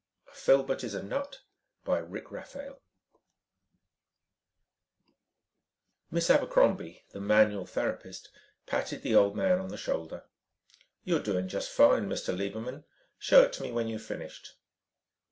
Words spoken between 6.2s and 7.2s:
Abercrombie,